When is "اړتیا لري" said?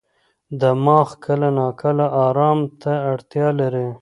3.11-3.89